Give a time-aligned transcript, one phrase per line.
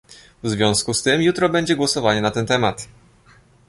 [0.43, 2.87] W związku z tym jutro będzie głosowanie na ten temat